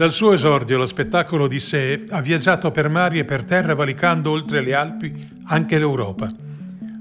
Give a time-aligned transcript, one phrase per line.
[0.00, 4.30] Dal suo esordio lo spettacolo di sé ha viaggiato per mari e per terra valicando
[4.30, 6.32] oltre le Alpi anche l'Europa.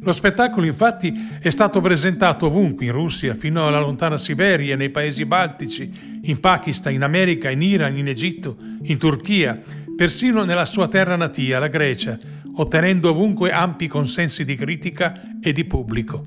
[0.01, 5.23] Lo spettacolo infatti è stato presentato ovunque in Russia, fino alla lontana Siberia, nei paesi
[5.23, 9.57] baltici, in Pakistan, in America, in Iran, in Egitto, in Turchia,
[9.95, 12.19] persino nella sua terra natia, la Grecia,
[12.55, 16.25] ottenendo ovunque ampi consensi di critica e di pubblico.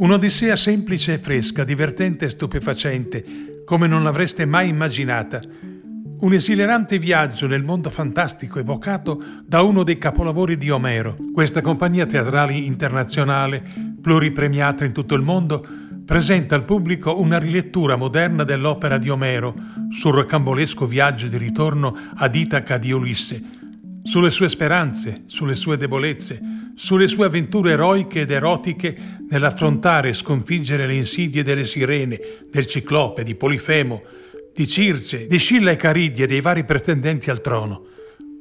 [0.00, 3.24] Un'odissea semplice e fresca, divertente e stupefacente,
[3.64, 5.40] come non l'avreste mai immaginata,
[6.20, 11.16] un esilerante viaggio nel mondo fantastico evocato da uno dei capolavori di Omero.
[11.32, 13.62] Questa compagnia teatrale internazionale,
[14.00, 15.64] pluripremiata in tutto il mondo,
[16.04, 19.54] presenta al pubblico una rilettura moderna dell'opera di Omero
[19.90, 23.40] sul rocambolesco viaggio di ritorno ad Itaca di Ulisse,
[24.02, 26.40] sulle sue speranze, sulle sue debolezze,
[26.74, 32.18] sulle sue avventure eroiche ed erotiche nell'affrontare e sconfiggere le insidie delle sirene,
[32.50, 34.02] del ciclope, di Polifemo,
[34.58, 37.86] di Circe, di Scilla e Cariddi e dei vari pretendenti al trono.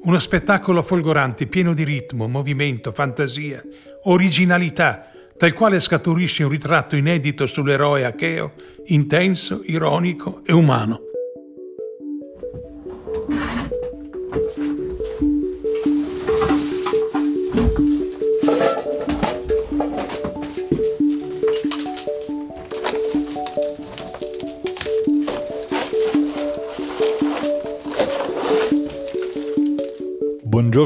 [0.02, 3.62] Uno spettacolo folgorante, pieno di ritmo, movimento, fantasia,
[4.06, 8.54] originalità, dal quale scaturisce un ritratto inedito sull'eroe Acheo,
[8.86, 11.02] intenso, ironico e umano.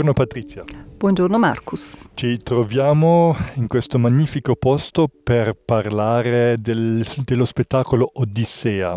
[0.01, 0.63] Buongiorno Patrizia.
[0.97, 1.93] Buongiorno Marcus.
[2.15, 8.95] Ci troviamo in questo magnifico posto per parlare del, dello spettacolo Odissea.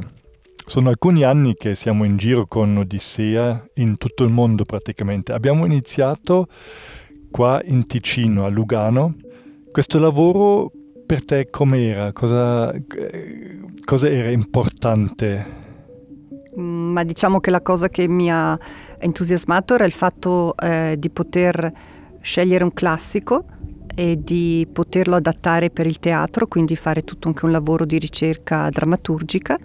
[0.67, 5.33] Sono alcuni anni che siamo in giro con Odissea in tutto il mondo praticamente.
[5.33, 6.47] Abbiamo iniziato
[7.31, 9.15] qua in Ticino, a Lugano.
[9.71, 10.73] Questo lavoro
[11.05, 12.13] per te com'era?
[12.13, 15.64] Cosa, eh, cosa era importante
[16.55, 18.59] ma diciamo che la cosa che mi ha
[18.99, 21.73] entusiasmato era il fatto eh, di poter
[22.21, 23.45] scegliere un classico
[23.95, 28.69] e di poterlo adattare per il teatro, quindi fare tutto anche un lavoro di ricerca
[28.69, 29.59] drammaturgica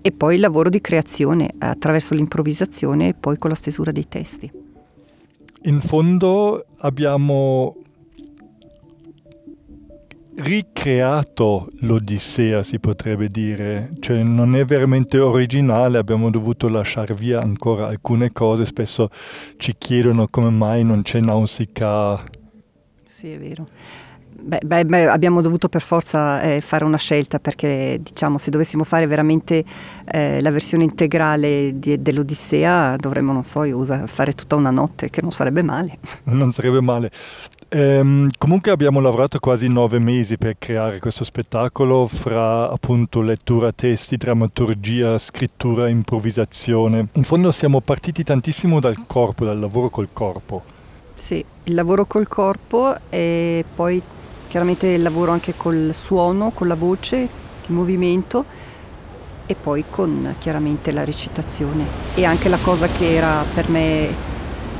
[0.00, 4.50] e poi il lavoro di creazione attraverso l'improvvisazione e poi con la stesura dei testi.
[5.62, 7.76] In fondo abbiamo
[10.36, 17.86] ricreato l'Odissea, si potrebbe dire, cioè non è veramente originale, abbiamo dovuto lasciare via ancora
[17.88, 19.10] alcune cose, spesso
[19.56, 22.24] ci chiedono come mai non c'è Nausicaa.
[23.06, 23.66] Sì, è vero.
[24.36, 28.84] Beh, beh, beh, abbiamo dovuto per forza eh, fare una scelta perché diciamo se dovessimo
[28.84, 29.64] fare veramente
[30.04, 35.22] eh, la versione integrale di, dell'Odissea dovremmo, non so, usa, fare tutta una notte che
[35.22, 35.98] non sarebbe male.
[36.24, 37.10] Non sarebbe male.
[37.76, 44.16] Ehm, comunque abbiamo lavorato quasi nove mesi per creare questo spettacolo fra appunto lettura testi,
[44.16, 47.08] drammaturgia, scrittura, improvvisazione.
[47.14, 50.62] In fondo siamo partiti tantissimo dal corpo, dal lavoro col corpo.
[51.16, 54.00] Sì, il lavoro col corpo e poi
[54.46, 58.44] chiaramente il lavoro anche col suono, con la voce, il movimento
[59.46, 61.84] e poi con chiaramente la recitazione.
[62.14, 64.32] E anche la cosa che era per me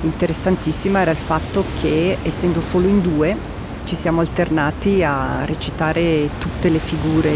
[0.05, 3.37] interessantissima era il fatto che essendo solo in due
[3.85, 7.33] ci siamo alternati a recitare tutte le figure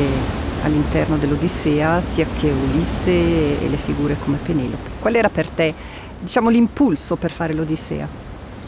[0.63, 4.91] all'interno dell'Odissea, sia che Ulisse e le figure come Penelope.
[4.99, 5.75] Qual era per te,
[6.21, 8.09] diciamo, l'impulso per fare l'Odissea?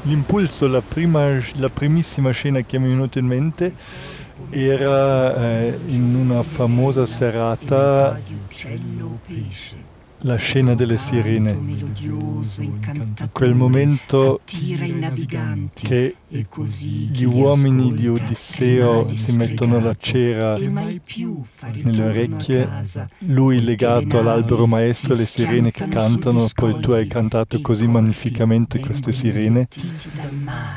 [0.02, 3.74] L'impulso, la, prima, la primissima scena che mi è venuta in mente
[4.50, 8.18] era eh, in una famosa serata
[10.22, 11.58] la scena delle sirene,
[13.32, 14.40] quel momento
[15.74, 22.68] che gli uomini di Odisseo si mettono la cera nelle orecchie,
[23.20, 29.12] lui legato all'albero maestro, le sirene che cantano, poi tu hai cantato così magnificamente queste
[29.12, 29.68] sirene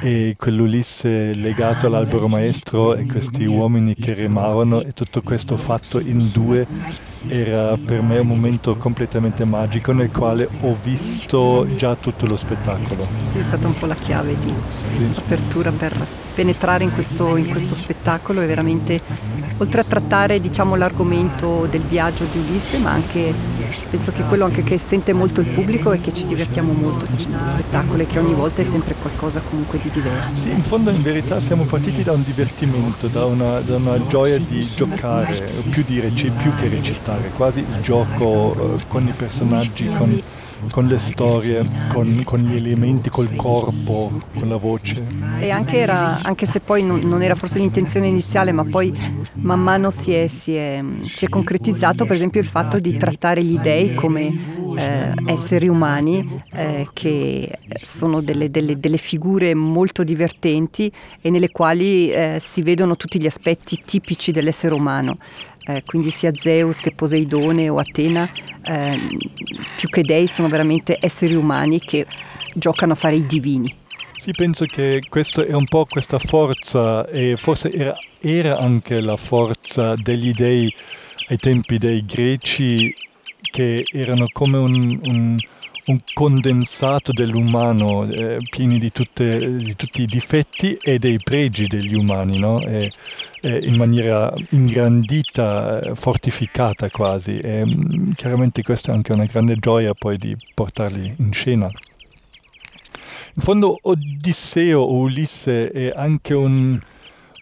[0.02, 6.30] e quell'Ulisse legato all'albero maestro e questi uomini che remavano e tutto questo fatto in
[6.32, 12.36] due era per me un momento completamente magico nel quale ho visto già tutto lo
[12.36, 13.08] spettacolo.
[13.32, 15.10] Sì, è stata un po' la chiave di sì.
[15.16, 19.02] apertura per penetrare in questo, in questo, spettacolo e veramente,
[19.58, 23.34] oltre a trattare diciamo, l'argomento del viaggio di Ulisse, ma anche,
[23.90, 27.38] penso che quello anche che sente molto il pubblico è che ci divertiamo molto facendo
[27.40, 30.42] lo spettacolo e che ogni volta è sempre qualcosa comunque di diverso.
[30.42, 34.40] Sì, in fondo in verità siamo partiti da un divertimento, da una, da una gioia
[34.40, 39.90] di giocare, più dire, c'è più che recitare, quasi il gioco eh, con i personaggi,
[39.98, 40.22] con
[40.72, 45.06] con le storie, con, con, gli elementi, col corpo, con la voce.
[45.40, 48.96] E anche, era, anche se poi non, non, era forse l'intenzione iniziale, ma poi
[49.34, 53.44] man mano si è, si, è, si è, concretizzato per esempio il fatto di trattare
[53.44, 60.92] gli dei come eh, esseri umani eh, che sono delle, delle, delle, figure molto divertenti
[61.22, 65.18] e nelle quali eh, si vedono tutti gli aspetti tipici dell'essere umano.
[65.66, 68.30] Eh, quindi sia Zeus che Poseidone o Atena,
[68.64, 68.92] eh,
[69.78, 72.06] più che dei, sono veramente esseri umani che
[72.54, 73.74] giocano a fare i divini.
[74.18, 79.18] Sì, penso che questa è un po' questa forza e forse era, era anche la
[79.18, 80.74] forza degli dei
[81.28, 82.94] ai tempi dei greci
[83.42, 85.38] che erano come un, un,
[85.86, 91.96] un condensato dell'umano, eh, pieni di, tutte, di, tutti i difetti e dei pregi degli
[91.96, 92.60] umani, no?
[92.62, 92.92] e,
[93.46, 97.38] e in maniera ingrandita, fortificata quasi.
[97.40, 101.70] E, mm, chiaramente questa è anche una grande gioia poi di portarli in scena.
[103.36, 106.80] In fondo Odisseo o Ulisse è anche un,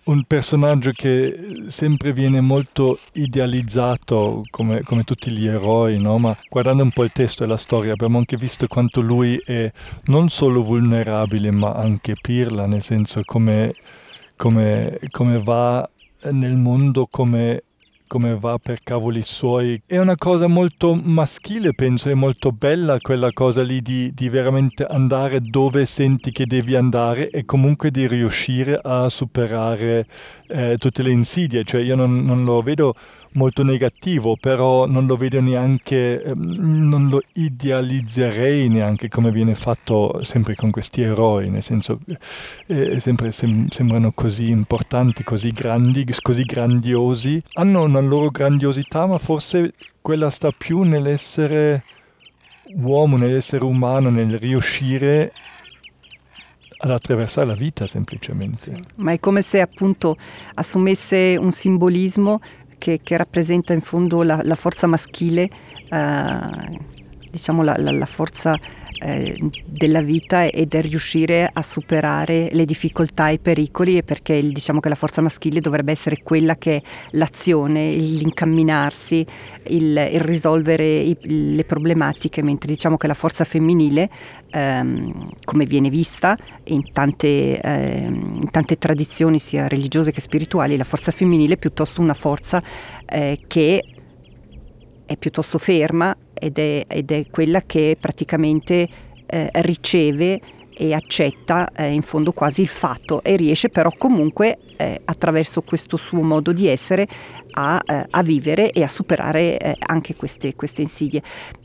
[0.06, 6.18] un personaggio che sempre viene molto idealizzato come, come tutti gli eroi, no?
[6.18, 9.72] ma guardando un po' il testo e la storia abbiamo anche visto quanto lui è
[10.06, 13.74] non solo vulnerabile ma anche pirla, nel senso come,
[14.42, 15.88] come, come va
[16.32, 17.62] nel mondo come
[18.12, 19.82] come va per cavoli suoi.
[19.86, 24.84] È una cosa molto maschile, penso, è molto bella quella cosa lì di, di veramente
[24.84, 30.06] andare dove senti che devi andare e comunque di riuscire a superare
[30.48, 31.64] eh, tutte le insidie.
[31.64, 32.96] Cioè io non, non lo vedo
[33.34, 40.24] molto negativo, però non lo vedo neanche, ehm, non lo idealizzerei neanche come viene fatto
[40.24, 42.00] sempre con questi eroi, nel senso
[42.68, 49.18] eh, sempre sem- sembrano così importanti, così grandi, così grandiosi, hanno una loro grandiosità, ma
[49.18, 51.84] forse quella sta più nell'essere
[52.76, 55.32] uomo, nell'essere umano, nel riuscire
[56.84, 58.74] ad attraversare la vita semplicemente.
[58.96, 60.18] Ma è come se appunto
[60.56, 62.40] assumesse un simbolismo
[62.82, 65.48] che, che rappresenta in fondo la, la forza maschile,
[65.88, 66.80] eh,
[67.32, 68.56] diciamo la, la, la forza
[69.04, 69.36] eh,
[69.66, 74.80] della vita ed è riuscire a superare le difficoltà e i pericoli e perché diciamo
[74.80, 76.82] che la forza maschile dovrebbe essere quella che è
[77.12, 79.26] l'azione, l'incamminarsi,
[79.70, 81.18] il, il risolvere i,
[81.56, 84.10] le problematiche, mentre diciamo che la forza femminile,
[84.52, 90.84] ehm, come viene vista in tante, ehm, in tante, tradizioni sia religiose che spirituali, la
[90.84, 92.62] forza femminile è piuttosto una forza
[93.06, 93.84] eh, che
[95.12, 98.88] è piuttosto ferma ed è, ed è quella che praticamente
[99.26, 100.40] eh, riceve
[100.74, 105.98] e accetta eh, in fondo quasi il fatto e riesce però comunque eh, attraverso questo
[105.98, 107.08] suo modo di essere
[107.52, 111.22] a, eh, a vivere e a superare eh, anche queste, queste, insidie.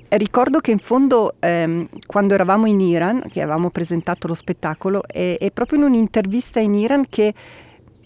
[0.09, 5.37] Ricordo che in fondo ehm, quando eravamo in Iran, che avevamo presentato lo spettacolo, è,
[5.39, 7.33] è proprio in un'intervista in Iran che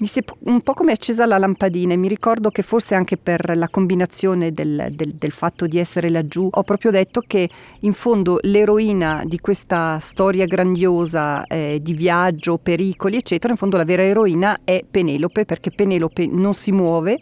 [0.00, 3.19] mi si è un po' come accesa la lampadina e mi ricordo che forse anche
[3.19, 7.49] per la combinazione del, del, del, fatto di essere laggiù ho proprio detto che
[7.81, 13.85] in fondo l'eroina di questa storia grandiosa eh, di viaggio, pericoli eccetera, in fondo la
[13.85, 17.19] vera eroina è Penelope perché Penelope non si muove,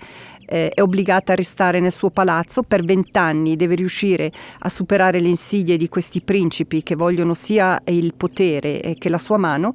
[0.47, 4.31] eh, è obbligata a restare nel suo palazzo per vent'anni, deve riuscire
[4.61, 9.19] a superare le insidie di questi principi che vogliono sia il potere eh, che la
[9.19, 9.75] sua mano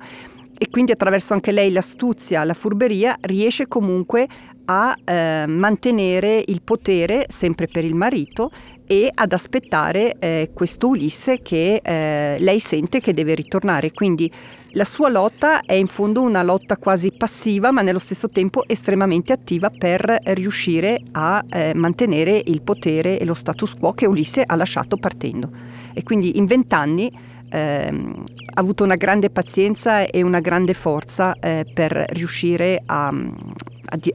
[0.57, 4.27] e quindi attraverso anche lei l'astuzia, la furberia, riesce comunque
[4.65, 8.51] a eh, mantenere il potere sempre per il marito
[8.85, 13.91] e ad aspettare eh, questo Ulisse che eh, lei sente che deve ritornare.
[13.91, 14.31] Quindi
[14.71, 19.33] la sua lotta è in fondo una lotta quasi passiva, ma nello stesso tempo estremamente
[19.33, 24.55] attiva per riuscire a eh, mantenere il potere e lo status quo che Ulisse ha
[24.55, 25.49] lasciato partendo.
[25.93, 27.11] E quindi in vent'anni
[27.53, 28.23] ehm,
[28.55, 33.13] avuto una grande pazienza e una grande forza eh, per riuscire a,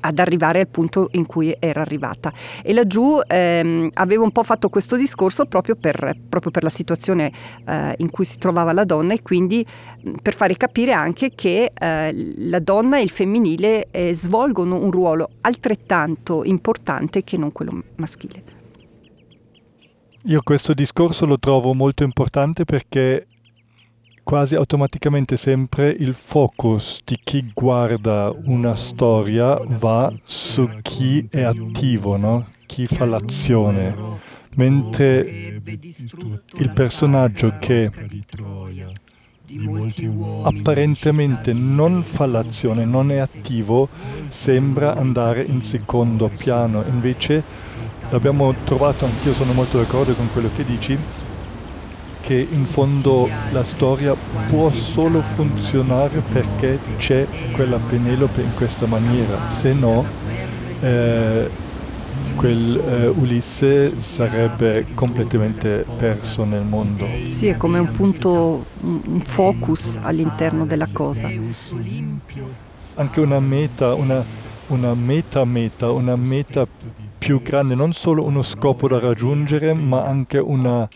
[0.00, 2.32] ad arrivare al punto in cui era arrivata.
[2.62, 7.32] E laggiù ehm, avevo un po' fatto questo discorso proprio per, proprio per la situazione
[7.64, 9.64] eh, in cui si trovava la donna e quindi
[10.20, 15.28] per fare capire anche che eh, la donna e il femminile eh, svolgono un ruolo
[15.42, 18.57] altrettanto importante che non quello maschile.
[20.28, 23.26] Io questo discorso lo trovo molto importante perché
[24.22, 32.18] quasi automaticamente sempre il focus di chi guarda una storia va su chi è attivo,
[32.18, 32.46] no?
[32.66, 33.96] chi fa l'azione,
[34.56, 35.62] mentre
[36.58, 37.90] il personaggio che
[40.42, 43.88] apparentemente non fa l'azione, non è attivo,
[44.28, 46.84] sembra andare in secondo piano.
[46.86, 47.42] Invece
[48.10, 50.98] l'abbiamo trovato, anch'io sono molto d'accordo con quello che dici,
[52.20, 54.14] che in fondo la storia
[54.48, 60.04] può solo funzionare perché c'è quella Penelope in questa maniera, se no
[60.80, 61.50] eh,
[62.36, 67.06] quel eh, Ulisse sarebbe completamente perso nel mondo.
[67.30, 71.28] Sì, è come un punto, un focus all'interno della cosa.
[72.94, 74.24] Anche una meta, una,
[74.68, 76.66] una meta meta, una meta
[77.28, 80.88] più grande, non solo uno scopo da raggiungere, ma anche una,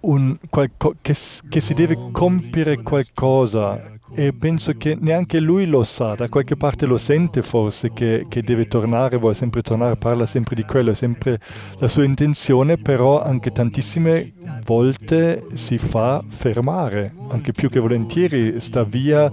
[0.00, 1.16] un, qualco, che,
[1.48, 3.80] che si deve compiere qualcosa
[4.14, 8.42] e penso che neanche lui lo sa, da qualche parte lo sente forse che, che,
[8.42, 11.40] deve tornare, vuole sempre tornare, parla sempre di quello, è sempre
[11.78, 14.32] la sua intenzione, però anche tantissime
[14.64, 19.30] volte si fa fermare, anche più che volentieri sta via,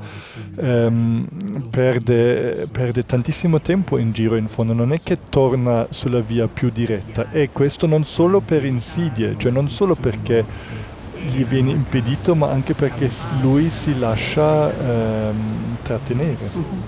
[0.55, 1.27] ehm,
[1.69, 6.69] perde, perde tantissimo tempo in giro in fondo, non è che torna sulla via più
[6.69, 10.87] diretta e questo non solo per insidie, cioè non solo perché
[11.27, 13.09] gli viene impedito, ma anche perché
[13.41, 16.49] lui si lascia ehm, trattenere.
[16.55, 16.81] Mm-hmm.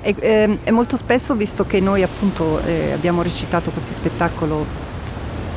[0.00, 4.86] E, eh, e, molto spesso, visto che noi appunto eh, abbiamo recitato questo spettacolo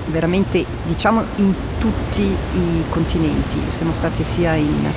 [0.08, 4.90] veramente diciamo in tutti i continenti, siamo stati sia in,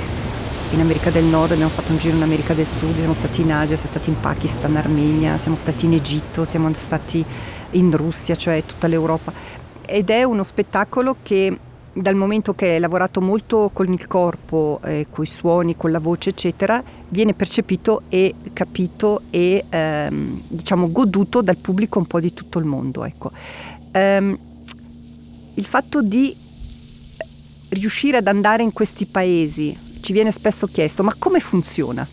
[0.71, 3.51] in America del Nord, abbiamo fatto un giro in America del Sud, siamo stati in
[3.51, 7.23] Asia, siamo stati in Pakistan, Armenia, siamo stati in Egitto, siamo stati
[7.71, 9.31] in Russia, cioè tutta l'Europa.
[9.85, 11.55] Ed è uno spettacolo che
[11.97, 15.99] dal momento che hai lavorato molto con il corpo, eh, con i suoni, con la
[15.99, 22.33] voce, eccetera, viene percepito e capito e ehm, diciamo goduto dal pubblico un po' di
[22.33, 23.05] tutto il mondo.
[23.05, 23.31] Ecco.
[23.93, 24.37] Um,
[25.53, 26.35] il fatto di
[27.69, 32.05] riuscire ad andare in questi paesi ci viene spesso chiesto, ma come funziona?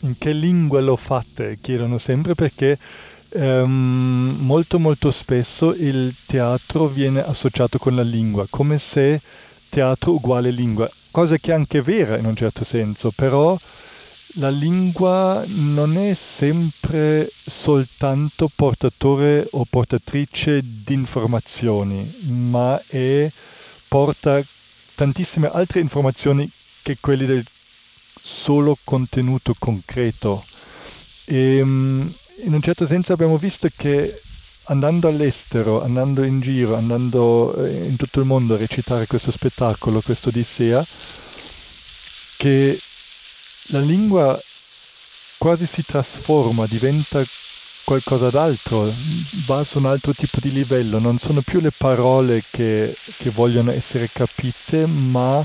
[0.00, 1.58] In che lingua lo fate?
[1.60, 2.78] Chiedono sempre perché
[3.36, 9.20] Um, molto molto spesso il teatro viene associato con la lingua, come se
[9.68, 13.58] teatro uguale lingua, cosa che è anche vera in un certo senso, però
[14.34, 23.28] la lingua non è sempre soltanto portatore o portatrice di informazioni, ma è,
[23.88, 24.40] porta
[24.94, 26.48] tantissime altre informazioni
[26.82, 27.44] che quelle del
[28.22, 30.44] solo contenuto concreto.
[31.24, 32.12] E, um,
[32.42, 34.20] in un certo senso abbiamo visto che
[34.64, 40.00] andando all'estero, andando in giro, andando eh, in tutto il mondo a recitare questo spettacolo,
[40.00, 40.84] questo Odissea,
[42.36, 42.78] che
[43.68, 44.40] la lingua
[45.38, 47.22] quasi si trasforma, diventa
[47.84, 48.90] qualcosa d'altro,
[49.44, 53.70] va su un altro tipo di livello, non sono più le parole che, che vogliono
[53.70, 55.44] essere capite, ma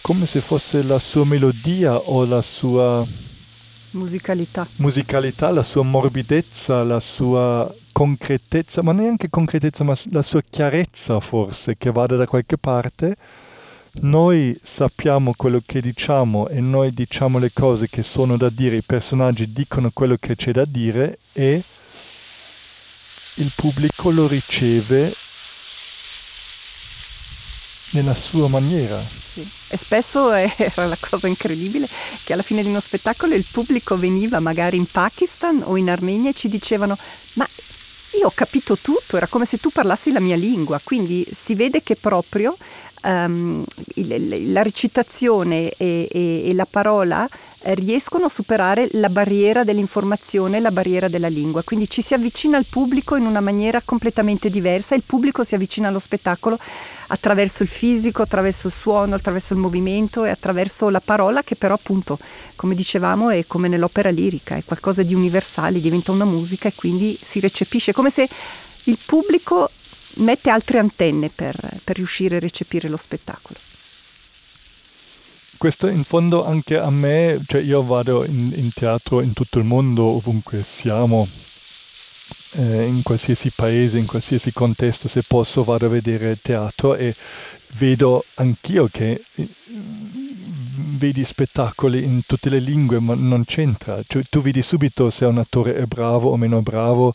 [0.00, 3.06] come se fosse la sua melodia o la sua
[3.90, 4.66] Musicalità.
[4.76, 11.76] Musicalità, la sua morbidezza, la sua concretezza, ma neanche concretezza, ma la sua chiarezza forse,
[11.76, 13.16] che vada da qualche parte.
[14.00, 18.82] Noi sappiamo quello che diciamo e noi diciamo le cose che sono da dire, i
[18.82, 21.62] personaggi dicono quello che c'è da dire e
[23.34, 25.12] il pubblico lo riceve
[27.90, 29.00] nella sua maniera.
[29.00, 29.48] Sì.
[29.68, 31.88] E spesso era la cosa incredibile
[32.24, 36.30] che alla fine di uno spettacolo il pubblico veniva magari in Pakistan o in Armenia
[36.30, 36.96] e ci dicevano
[37.34, 37.48] ma
[38.18, 41.82] io ho capito tutto, era come se tu parlassi la mia lingua, quindi si vede
[41.82, 42.56] che proprio
[43.02, 43.64] um,
[43.94, 47.28] il, la recitazione e, e, e la parola
[47.60, 52.56] eh, riescono a superare la barriera dell'informazione, la barriera della lingua, quindi ci si avvicina
[52.56, 54.94] al pubblico in una maniera completamente diversa.
[54.94, 56.58] Il pubblico si avvicina allo spettacolo
[57.08, 61.74] attraverso il fisico, attraverso il suono, attraverso il movimento e attraverso la parola che però
[61.74, 62.18] appunto,
[62.54, 67.18] come dicevamo, è come nell'opera lirica, è qualcosa di universale, diventa una musica e quindi
[67.20, 68.28] si recepisce, come se
[68.84, 69.70] il pubblico
[70.16, 73.58] mette altre antenne per, per riuscire a recepire lo spettacolo.
[75.56, 79.64] Questo in fondo anche a me, cioè io vado in, in teatro in tutto il
[79.64, 81.26] mondo, ovunque siamo,
[82.52, 87.12] eh, in qualsiasi paese, in qualsiasi contesto, se posso vado a vedere teatro e
[87.72, 89.48] vedo anch'io che eh,
[90.98, 93.98] vedi spettacoli in tutte le lingue, ma non c'entra.
[94.06, 97.14] Cioè, tu vedi subito se un attore è bravo o meno bravo,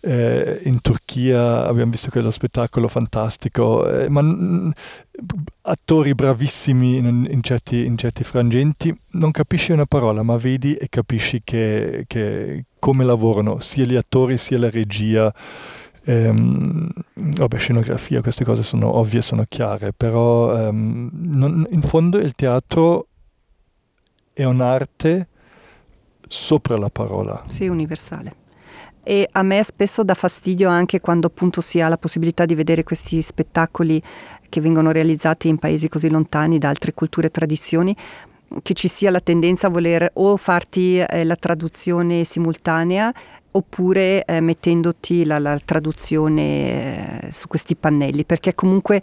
[0.00, 4.70] eh, in Turchia abbiamo visto quello spettacolo fantastico, eh, ma n-
[5.62, 10.86] attori bravissimi in, in, certi, in, certi, frangenti, non capisci una parola, ma vedi e
[10.88, 15.34] capisci che, che come lavorano sia gli attori sia la regia.
[16.04, 22.32] Ehm, vabbè, scenografia, queste cose sono ovvie, sono chiare, però ehm, non, in fondo il
[22.36, 23.08] teatro
[24.36, 25.28] è un'arte
[26.28, 27.42] sopra la parola.
[27.46, 28.44] Sì, universale
[29.08, 32.82] e a me spesso dà fastidio anche quando appunto si ha la possibilità di vedere
[32.82, 34.02] questi spettacoli
[34.48, 37.96] che vengono realizzati in paesi così lontani da altre culture e tradizioni
[38.62, 43.12] che ci sia la tendenza a voler o farti eh, la traduzione simultanea
[43.52, 49.02] oppure eh, mettendoti la, la traduzione eh, su questi pannelli, perché comunque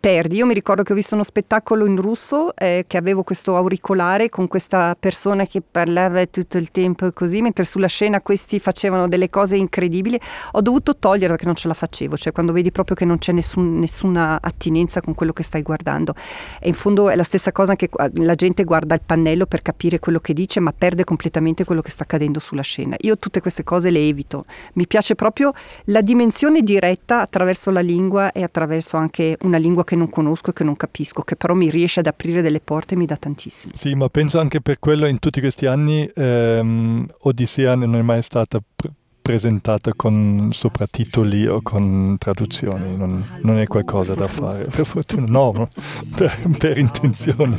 [0.00, 0.36] perdi.
[0.36, 4.28] Io mi ricordo che ho visto uno spettacolo in russo eh, che avevo questo auricolare
[4.28, 9.30] con questa persona che parlava tutto il tempo così, mentre sulla scena questi facevano delle
[9.30, 10.18] cose incredibili.
[10.52, 13.32] Ho dovuto toglierlo perché non ce la facevo, cioè quando vedi proprio che non c'è
[13.32, 16.14] nessun, nessuna attinenza con quello che stai guardando.
[16.60, 19.98] E in fondo è la stessa cosa che la gente guarda il pannello per capire
[19.98, 22.96] quello che dice, ma perde completamente quello che sta accadendo sulla scena.
[23.00, 24.44] Io tutte queste cose le evito.
[24.74, 25.52] Mi piace proprio
[25.84, 30.50] la dimensione diretta attraverso la lingua e attraverso anche una lingua lingua che non conosco
[30.50, 33.16] e che non capisco, che però mi riesce ad aprire delle porte e mi dà
[33.16, 33.72] tantissimo.
[33.74, 38.22] Sì, ma penso anche per quello in tutti questi anni ehm, Odissea non è mai
[38.22, 44.84] stata pr- presentata con sottotitoli o con traduzioni, non, non, è qualcosa da fare, per
[44.86, 45.68] fortuna, no,
[46.14, 47.58] per, per intenzione.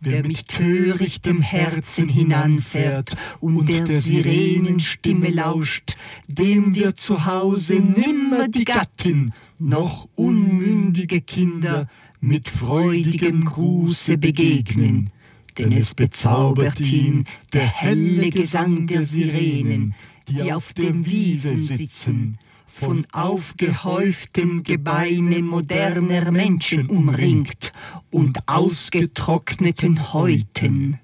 [0.00, 8.64] Wer mit törichtem Herzen hinanfährt und der Sirenenstimme lauscht, dem wird zu Hause nimmer die
[8.64, 11.88] Gattin noch unmündige Kinder
[12.20, 15.10] mit freudigem Gruße begegnen,
[15.56, 19.94] denn es bezaubert ihn der helle Gesang der Sirenen,
[20.28, 22.38] die auf dem Wiesen sitzen,
[22.80, 27.72] von aufgehäuftem Gebeine moderner Menschen umringt
[28.10, 31.00] und ausgetrockneten Häuten.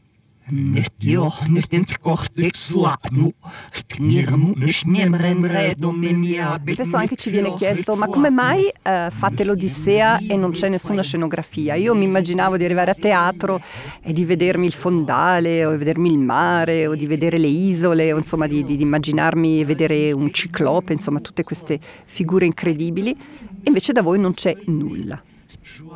[6.66, 11.02] Spesso anche ci viene chiesto ma come mai eh, fate l'Odissea e non c'è nessuna
[11.02, 11.74] scenografia?
[11.76, 13.60] Io mi immaginavo di arrivare a teatro
[14.02, 18.12] e di vedermi il fondale o di vedermi il mare o di vedere le isole
[18.12, 23.16] o insomma di, di, di immaginarmi vedere un ciclope, insomma tutte queste figure incredibili.
[23.62, 25.22] Invece da voi non c'è nulla.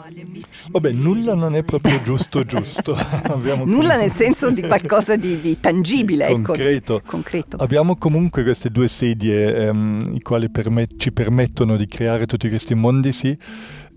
[0.70, 2.96] Vabbè, nulla non è proprio giusto giusto.
[3.64, 6.42] nulla nel senso di qualcosa di, di tangibile, ecco.
[6.42, 6.96] concreto.
[6.96, 7.56] Ecco, concreto.
[7.58, 12.74] Abbiamo comunque queste due sedie, ehm, i quali permet- ci permettono di creare tutti questi
[12.74, 13.36] mondi, sì.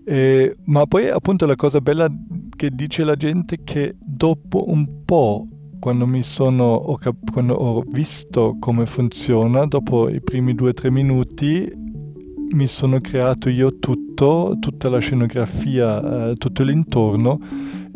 [0.04, 2.10] Eh, ma poi appunto la cosa bella
[2.56, 5.46] che dice la gente è che dopo un po'
[5.78, 10.72] quando mi sono ho, cap- quando ho visto come funziona dopo i primi due o
[10.72, 11.70] tre minuti
[12.52, 17.40] mi sono creato io tutto, tutta la scenografia, eh, tutto l'intorno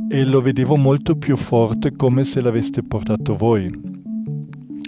[0.08, 3.70] e lo vedevo molto più forte come se l'aveste portato voi.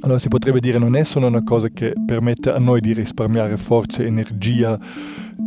[0.00, 3.57] Allora si potrebbe dire non è solo una cosa che permette a noi di risparmiare
[3.57, 4.78] forze, energia,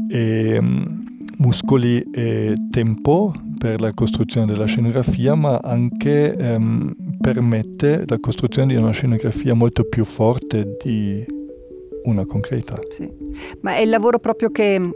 [0.09, 1.05] e, um,
[1.37, 8.79] muscoli e tempo per la costruzione della scenografia, ma anche um, permette la costruzione di
[8.79, 11.25] una scenografia molto più forte di
[12.03, 12.79] una concreta.
[12.89, 13.09] Sì.
[13.61, 14.91] Ma è il lavoro proprio che mm,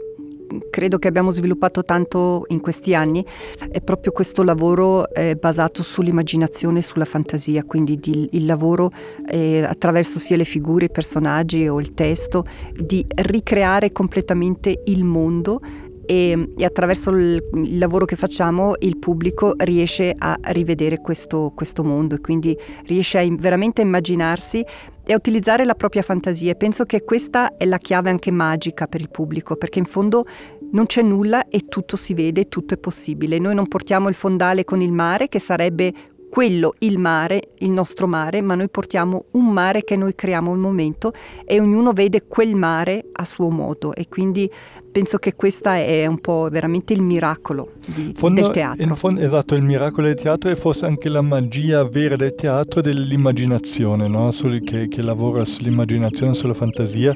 [0.70, 3.24] credo che abbiamo sviluppato tanto in questi anni
[3.70, 8.90] è proprio questo lavoro eh, basato sull'immaginazione e sulla fantasia, quindi di, il lavoro
[9.28, 15.60] eh, attraverso sia le figure, i personaggi o il testo, di ricreare completamente il mondo
[16.06, 21.84] e, e attraverso il, il, lavoro che facciamo il pubblico riesce a rivedere questo, questo
[21.84, 24.64] mondo e quindi riesce a, veramente a immaginarsi
[25.04, 26.52] e a utilizzare la propria fantasia.
[26.52, 30.24] E penso che questa è la chiave anche magica per il pubblico, perché in fondo
[30.72, 33.38] non c'è nulla e tutto si vede, tutto è possibile.
[33.38, 35.92] Noi non portiamo il fondale con il mare, che sarebbe
[36.28, 40.58] quello, il mare, il nostro mare, ma noi portiamo un mare che noi creiamo al
[40.58, 41.12] momento
[41.44, 44.50] e ognuno vede quel mare a suo modo e quindi
[44.96, 48.94] penso che questo è un po' veramente il miracolo di, fondo, del teatro.
[48.94, 54.08] Fondo, esatto, il miracolo del teatro e forse anche la magia vera del teatro dell'immaginazione,
[54.08, 54.30] no?
[54.64, 57.14] che, che, lavora sull'immaginazione, sulla fantasia,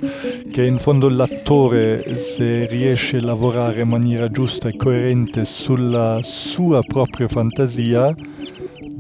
[0.51, 6.83] che in fondo l'attore se riesce a lavorare in maniera giusta e coerente sulla sua
[6.83, 8.15] propria fantasia,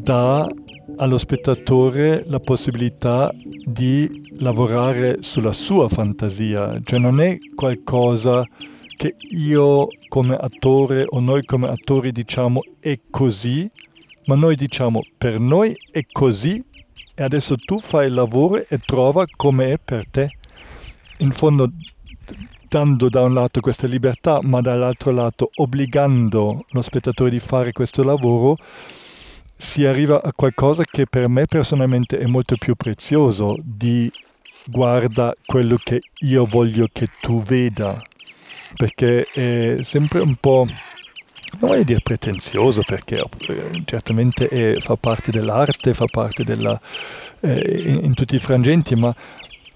[0.02, 0.48] dà
[0.96, 3.32] allo spettatore la possibilità
[3.64, 8.42] di lavorare sulla sua fantasia, cioè non è qualcosa
[8.96, 13.70] che io come attore o noi come attori diciamo è così,
[14.26, 16.62] ma noi diciamo per noi è così
[17.14, 20.30] e adesso tu fai il lavoro e trova come è per te.
[21.18, 21.70] In fondo
[22.68, 28.02] dando da un lato questa libertà, ma dall'altro lato obbligando lo spettatore di fare questo
[28.02, 28.56] lavoro,
[29.60, 34.10] si arriva a qualcosa che per me personalmente è molto più prezioso di
[34.64, 38.00] guarda quello che io voglio che tu veda,
[38.74, 40.64] perché è sempre un po',
[41.58, 46.80] non voglio dire pretenzioso, perché eh, certamente è, fa parte dell'arte, fa parte della,
[47.40, 49.14] eh, in, in, tutti i frangenti, ma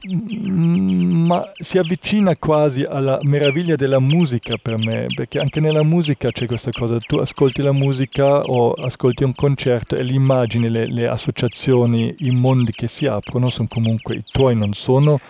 [0.07, 6.47] ma si avvicina quasi alla meraviglia della musica per me, perché anche nella musica c'è
[6.47, 11.07] questa cosa, tu ascolti la musica o ascolti un concerto e le immagini, le, le
[11.07, 15.21] associazioni, i mondi che si aprono sono comunque i tuoi, non sono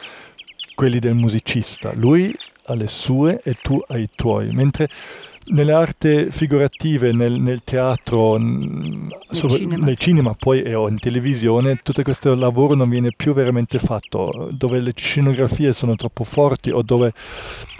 [0.75, 1.93] quelli del musicista.
[1.95, 4.89] Lui ha le sue e tu hai i tuoi, mentre
[5.47, 9.85] nelle arti figurative, nel, nel teatro, nel, sopra, cinema.
[9.85, 10.35] nel, cinema.
[10.35, 15.73] poi e in televisione, tutto questo lavoro non viene più veramente fatto, dove le scenografie
[15.73, 17.13] sono troppo forti o dove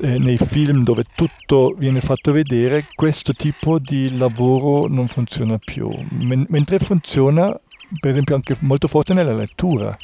[0.01, 5.89] eh, nei film dove tutto viene fatto vedere, questo tipo di lavoro non funziona più,
[6.23, 7.59] Men- mentre funziona
[8.01, 9.97] per esempio anche molto forte nella lettura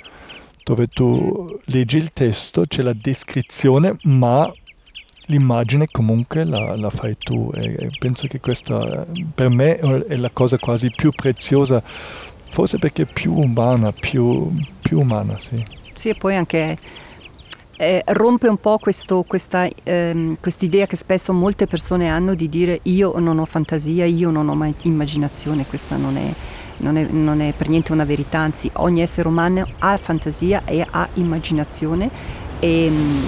[0.62, 4.50] dove tu leggi il testo, c'è la descrizione, ma
[5.30, 10.58] l'immagine comunque la, la fai tu e, penso che questa per me è la cosa
[10.58, 15.64] quasi più preziosa, forse perché più umana, più, più umana, sì.
[15.94, 16.78] Sì, e poi anche
[17.76, 22.80] eh, rompe un po' questo, questa ehm, idea che spesso molte persone hanno di dire
[22.84, 26.32] io non ho fantasia, io non ho mai immaginazione, questa non è,
[26.78, 30.86] non è, non è per niente una verità, anzi ogni essere umano ha fantasia e
[30.88, 32.10] ha immaginazione
[32.60, 33.24] e, ehm,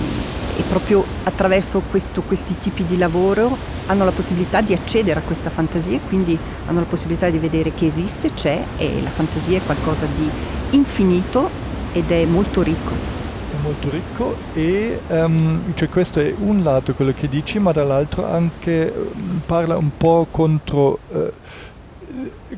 [0.56, 5.50] e proprio attraverso questo, questi tipi di lavoro hanno la possibilità di accedere a questa
[5.50, 10.06] fantasia, quindi hanno la possibilità di vedere che esiste, c'è e la fantasia è qualcosa
[10.06, 10.28] di
[10.70, 11.48] infinito
[11.92, 12.90] ed è molto ricco.
[12.92, 18.26] È molto ricco e um, cioè questo è un lato quello che dici, ma dall'altro
[18.26, 20.98] anche um, parla un po' contro...
[21.08, 21.30] Uh,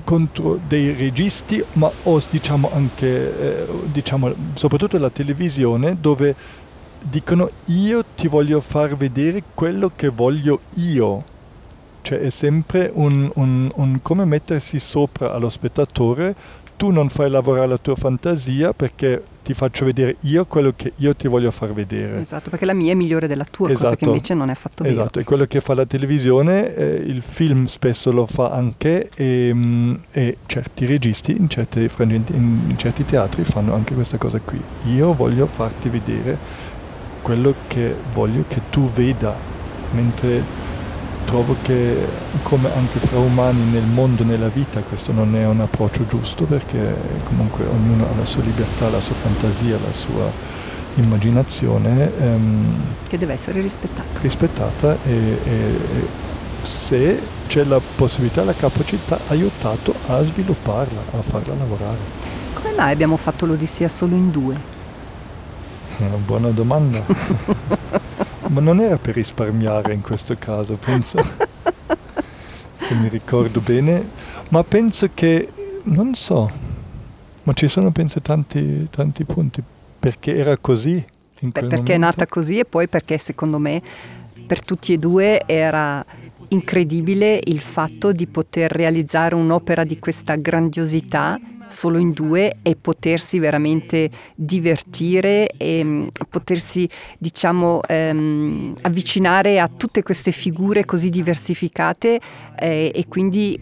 [0.02, 6.34] contro dei registi, ma o diciamo anche, eh, diciamo, soprattutto la televisione, dove
[7.08, 11.32] dicono io ti voglio far vedere quello che voglio io.
[12.02, 16.34] Cioè è sempre un, un, un come mettersi sopra allo spettatore,
[16.76, 21.14] tu non fai lavorare la tua fantasia perché ti faccio vedere io quello che io
[21.14, 22.20] ti voglio far vedere.
[22.20, 23.84] Esatto, perché la mia è migliore della tua, esatto.
[23.84, 24.94] cosa che invece non è affatto vero.
[24.94, 29.50] Esatto, è quello che fa la televisione, eh, il film spesso lo fa anche e,
[29.52, 34.60] mm, e certi registi in certi, in certi teatri fanno anche questa cosa qui.
[34.94, 36.38] Io voglio farti vedere
[37.24, 39.34] quello che voglio che tu veda,
[39.92, 40.42] mentre
[41.24, 42.06] trovo che
[42.42, 46.94] come anche fra umani nel mondo, nella vita, questo non è un approccio giusto perché
[47.24, 50.30] comunque ognuno ha la sua libertà, la sua fantasia, la sua
[50.96, 52.12] immaginazione.
[52.20, 52.74] Ehm,
[53.08, 54.20] che deve essere rispettata.
[54.20, 56.06] Rispettata e, e, e
[56.60, 61.98] se c'è la possibilità, la capacità, aiutato a svilupparla, a farla lavorare.
[62.52, 64.73] Come mai abbiamo fatto l'Odissea solo in due?
[65.96, 67.04] È una buona domanda.
[68.48, 71.18] Ma non era per risparmiare in questo caso, penso.
[72.76, 74.08] Se mi ricordo bene.
[74.50, 75.48] Ma penso che,
[75.84, 76.50] non so,
[77.44, 79.62] ma ci sono penso tanti, tanti punti.
[79.98, 80.92] Perché era così?
[80.94, 81.92] Beh, perché momento?
[81.92, 83.82] è nata così e poi perché secondo me
[84.46, 86.04] per tutti e due era
[86.48, 91.38] incredibile il fatto di poter realizzare un'opera di questa grandiosità
[91.74, 100.02] solo in due e potersi veramente divertire e um, potersi diciamo um, avvicinare a tutte
[100.02, 102.20] queste figure così diversificate
[102.56, 103.60] eh, e quindi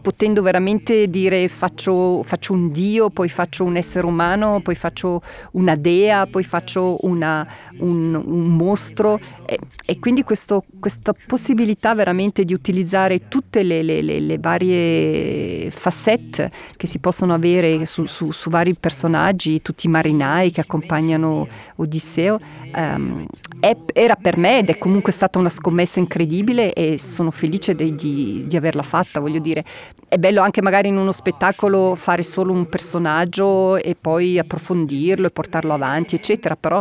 [0.00, 5.20] potendo veramente dire faccio, faccio, un dio, poi faccio un essere umano, poi faccio
[5.52, 7.46] una dea, poi faccio una,
[7.78, 9.18] un, un, mostro.
[9.46, 15.70] E, e quindi questo, questa possibilità veramente di utilizzare tutte le, le, le, le varie
[15.70, 21.46] facette che si possono avere su, su, su, vari personaggi, tutti i marinai che accompagnano
[21.76, 22.38] Odisseo,
[22.74, 23.26] um,
[23.60, 27.94] è, era per me ed è comunque stata una scommessa incredibile e sono felice di,
[27.94, 29.63] di, di averla fatta, voglio dire
[30.08, 35.30] è bello anche magari in uno spettacolo fare solo un personaggio e poi approfondirlo e
[35.30, 36.80] portarlo avanti, eccetera, però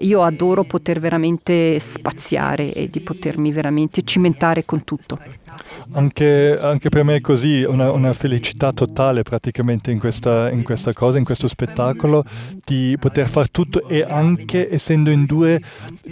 [0.00, 5.18] io adoro poter veramente spaziare e di potermi veramente cimentare con tutto.
[5.92, 10.92] Anche, anche, per me è così, una, una felicità totale praticamente in questa, in questa,
[10.92, 12.24] cosa, in questo spettacolo,
[12.64, 15.60] di poter fare tutto e anche essendo in due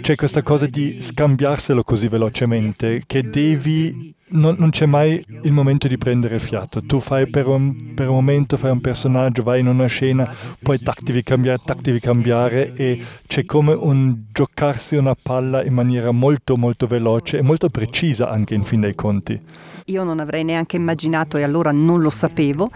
[0.01, 5.87] c'è questa cosa di scambiarselo così velocemente, che devi non, non, c'è mai il momento
[5.87, 6.83] di prendere fiato.
[6.83, 10.79] Tu fai per un, per un, momento, fai un personaggio, vai in una scena, poi
[10.79, 16.11] tac devi cambiare, tac devi cambiare e c'è come un giocarsi una palla in maniera
[16.11, 19.41] molto molto veloce e molto precisa anche in fin dei conti.
[19.85, 22.69] Io non avrei neanche immaginato, e allora non lo sapevo,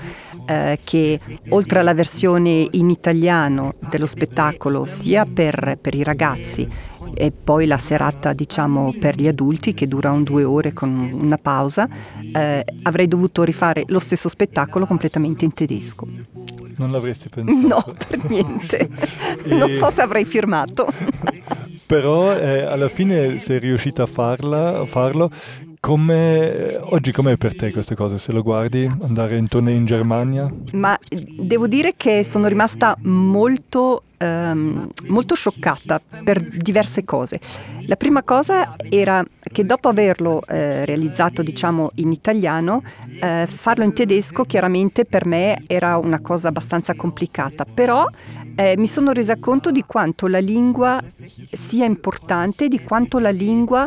[0.47, 6.67] eh, che oltre alla versione in italiano dello spettacolo, sia per, per i ragazzi
[7.13, 11.37] e poi la serata diciamo per gli adulti che dura un due ore con una
[11.37, 11.87] pausa,
[12.33, 16.07] eh, avrei dovuto rifare lo stesso spettacolo completamente in tedesco.
[16.75, 17.67] Non l'avresti pensato?
[17.67, 18.89] No, per niente.
[19.43, 19.55] e...
[19.55, 20.87] Non so se avrei firmato.
[21.85, 25.29] Però eh, alla fine sei riuscita a, farla, a farlo.
[25.83, 30.49] Come, oggi com'è per te queste cose, se lo guardi, andare in tournée in Germania?
[30.71, 37.41] Ma devo dire che sono rimasta molto, ehm, molto scioccata per diverse cose.
[37.85, 42.81] La prima cosa era che dopo averlo eh, realizzato diciamo in italiano,
[43.21, 48.07] eh, farlo in tedesco chiaramente per me era una cosa abbastanza complicata, però
[48.55, 51.01] eh, mi sono resa conto di quanto la lingua
[51.51, 53.85] sia importante, di quanto la lingua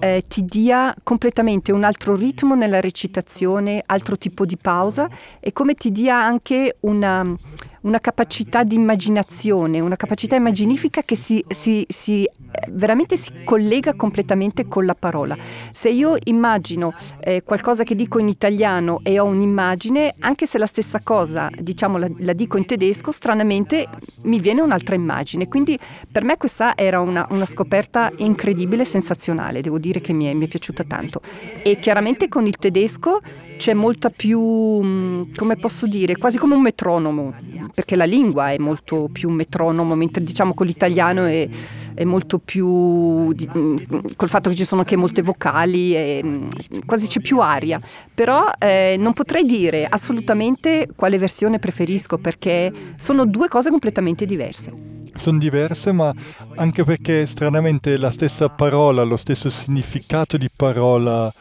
[0.00, 5.08] eh, ti dia completamente un altro ritmo nella recitazione, altro tipo di pausa
[5.40, 7.34] e come ti dia anche una,
[7.82, 12.28] una capacità di immaginazione, una capacità immaginifica che si, si, si,
[12.70, 15.36] veramente si collega completamente con la parola.
[15.72, 20.66] Se io immagino eh, qualcosa che dico in italiano e ho un'immagine, anche se la
[20.66, 23.88] stessa cosa diciamo, la, la, dico in tedesco, stranamente
[24.22, 25.48] mi viene un'altra immagine.
[25.48, 25.78] Quindi
[26.10, 30.46] per me questa era una, una scoperta incredibile, sensazionale, devo dire che mi è, mi
[30.46, 31.20] è piaciuta tanto.
[31.62, 33.20] E chiaramente con il tedesco
[33.58, 37.34] c'è molta più, mm, come posso dire, quasi come un metronomo,
[37.72, 41.48] perché la lingua è molto più metronomo, mentre diciamo con l'italiano è,
[41.94, 43.76] è molto più, di, mm,
[44.16, 46.48] col fatto che ci sono anche molte vocali, è, mm,
[46.86, 47.80] quasi c'è più aria.
[48.14, 54.96] Però eh, non potrei dire assolutamente quale versione preferisco, perché sono due cose completamente diverse
[55.18, 56.14] sono diverse, ma
[56.56, 61.32] anche perché stranamente la stessa parola, lo stesso significato di parola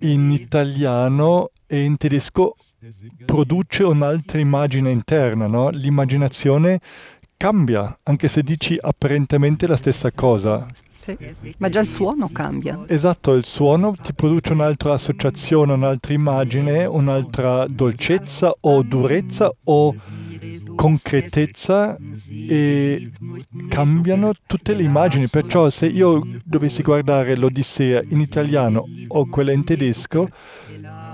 [0.00, 2.56] in italiano e in tedesco
[3.24, 5.70] produce un'altra immagine interna, no?
[5.70, 6.80] L'immaginazione
[7.36, 10.66] cambia, anche se dici apparentemente la stessa cosa.
[10.90, 11.16] Sì,
[11.58, 12.84] ma già il suono cambia.
[12.86, 19.94] Esatto, il suono ti produce un'altra associazione, un'altra immagine, un'altra dolcezza o durezza o
[20.74, 21.96] concretezza
[22.28, 23.10] e
[23.68, 25.28] cambiano tutte le immagini.
[25.28, 30.28] Perciò se io dovessi guardare l'Odissea in italiano o quella in tedesco,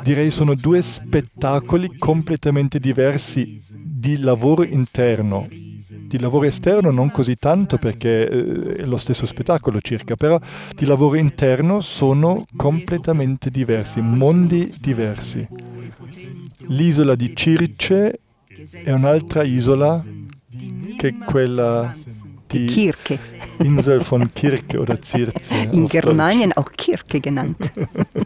[0.05, 5.49] direi sono due spettacoli completamente diversi di lavoro interno.
[5.49, 10.39] Di lavoro esterno non così tanto perché eh, è lo stesso spettacolo circa, però
[10.77, 15.49] di lavoro interno sono completamente diversi, mondi diversi.
[16.69, 18.21] L'isola di Circe
[18.85, 20.05] è un'altra isola
[20.99, 21.95] che quella
[22.47, 23.19] die Kirke.
[23.59, 25.55] Insel von Kirke oder Zirze.
[25.73, 27.73] In Germanien auch Kirke genannt.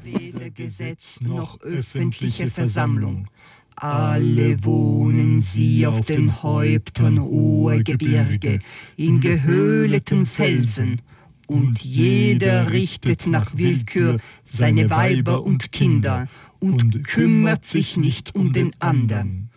[0.03, 3.29] Weder Gesetz noch öffentliche Versammlung.
[3.77, 8.59] Alle wohnen sie auf den Häuptern hoher Gebirge,
[8.97, 11.01] in gehöhleten Felsen,
[11.47, 16.29] und jeder richtet nach Willkür seine Weiber und Kinder
[16.61, 19.48] und kümmert sich nicht um den anderen.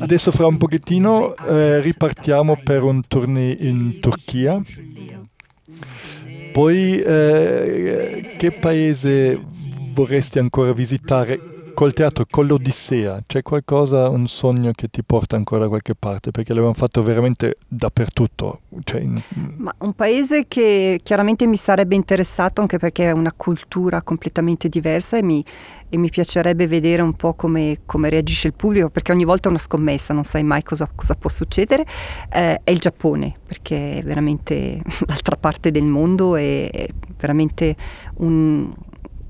[0.00, 4.62] Adesso fra un pochettino eh, ripartiamo per un tournée in Turchia.
[6.52, 9.40] Poi eh, che paese
[9.92, 15.62] vorresti ancora visitare col teatro, con l'Odissea, c'è qualcosa, un sogno che ti porta ancora
[15.62, 16.30] da qualche parte?
[16.30, 18.60] Perché l'abbiamo fatto veramente dappertutto.
[18.84, 19.20] Cioè in...
[19.56, 25.18] Ma un paese che chiaramente mi sarebbe interessato anche perché è una cultura completamente diversa
[25.18, 25.44] e mi,
[25.94, 29.50] e mi piacerebbe vedere un po' come, come, reagisce il pubblico, perché ogni volta è
[29.50, 31.84] una scommessa, non sai mai cosa, cosa può succedere,
[32.32, 37.76] eh, è il Giappone, perché è veramente l'altra parte del mondo, è veramente
[38.16, 38.74] un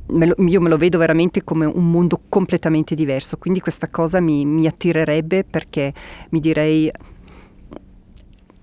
[0.07, 4.21] me lo, io me lo vedo veramente come un mondo completamente diverso, quindi questa cosa
[4.21, 5.93] mi, mi attirerebbe perché
[6.31, 6.91] mi direi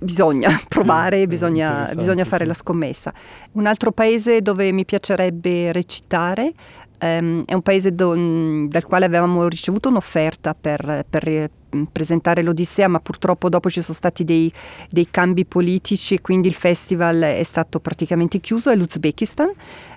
[0.02, 2.50] bisogna provare, bisogna, bisogna, fare sì.
[2.50, 3.14] la scommessa.
[3.54, 6.52] Un altro paese dove mi piacerebbe recitare
[7.02, 8.14] um, è un paese do,
[8.68, 11.50] dal quale avevamo ricevuto un'offerta per, per
[11.92, 14.52] presentare l'Odissea, ma purtroppo dopo ci sono stati dei,
[14.90, 19.52] dei cambi politici e quindi il festival è stato praticamente chiuso, è l'Uzbekistan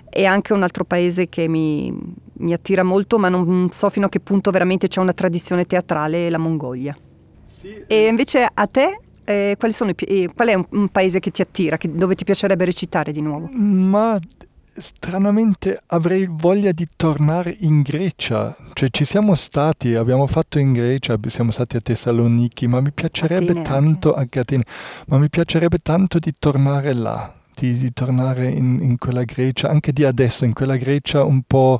[0.07, 1.93] è anche un altro paese che mi,
[2.35, 6.29] mi, attira molto, ma non so fino a che punto veramente c'è una tradizione teatrale,
[6.29, 6.97] la Mongolia.
[7.43, 8.07] Sì, e eh.
[8.07, 11.91] invece a te eh, i, eh, qual è un, un, paese che ti attira, che,
[11.91, 13.47] dove ti piacerebbe recitare di nuovo?
[13.47, 14.17] Ma
[14.77, 18.55] stranamente avrei voglia di tornare in Grecia.
[18.73, 23.51] Cioè ci siamo stati, abbiamo fatto in Grecia, siamo stati a Tessaloniki, ma mi piacerebbe
[23.51, 24.39] Atene tanto anche.
[24.39, 24.63] a Atene,
[25.07, 29.93] ma mi piacerebbe tanto di tornare là di, di tornare in, in, quella Grecia, anche
[29.93, 31.79] di adesso, in quella Grecia un po'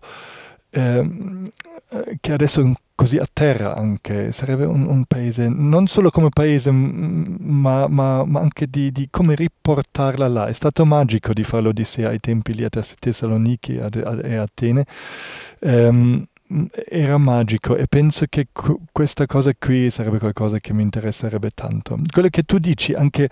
[0.70, 1.50] ehm,
[1.90, 2.64] eh, che adesso è
[2.96, 8.40] così a terra anche, sarebbe un, un paese, non solo come paese, ma, ma, ma
[8.40, 10.48] anche di, di, come riportarla là.
[10.48, 14.86] È stato magico di fare l'Odissea ai tempi lì a Tessaloniki e Atene.
[15.60, 16.26] Um,
[16.88, 18.50] era magico e penso che
[18.92, 22.00] questa cosa qui sarebbe qualcosa che mi interesserebbe tanto.
[22.12, 23.30] Quello che tu dici, anche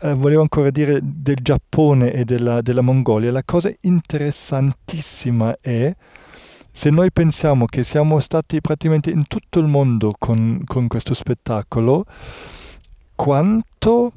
[0.00, 5.94] eh, volevo ancora dire del Giappone e della, della Mongolia, la cosa interessantissima è
[6.70, 12.04] se noi pensiamo che siamo stati praticamente in tutto il mondo con, con questo spettacolo,
[13.14, 14.12] quanto,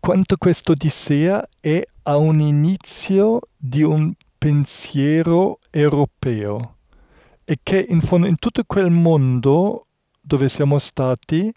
[0.00, 6.76] quanto questa Odissea è a un inizio di un pensiero europeo
[7.44, 9.86] e che in fondo in tutto quel mondo
[10.20, 11.52] dove siamo stati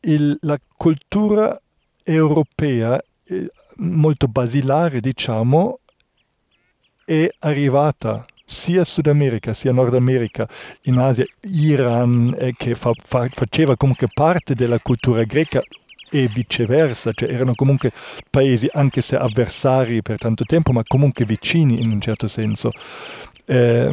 [0.00, 1.58] il, la cultura
[2.02, 5.80] europea eh, molto basilare diciamo
[7.04, 10.48] è arrivata sia Sud America sia Nord America,
[10.82, 15.62] in Asia, Iran, eh, che fa, fa, faceva comunque parte della cultura greca
[16.10, 17.92] e viceversa, cioè erano comunque
[18.28, 22.72] paesi anche se avversari per tanto tempo, ma comunque vicini in un certo senso.
[23.44, 23.90] Eh,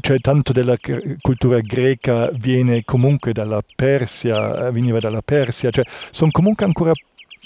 [0.00, 0.76] cioè tanto della
[1.20, 6.92] cultura greca viene comunque dalla Persia, veniva dalla Persia, cioè sono comunque ancora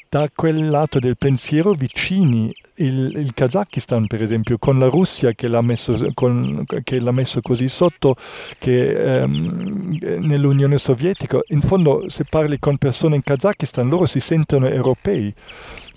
[0.09, 2.53] da quel lato del pensiero vicini.
[2.79, 7.41] Il, il Kazakistan, per esempio, con la Russia che l'ha messo, con, che l'ha messo
[7.41, 8.17] così sotto,
[8.59, 14.67] che ehm, nell'Unione Sovietica, in fondo se parli con persone in Kazakistan, loro si sentono
[14.69, 15.35] europei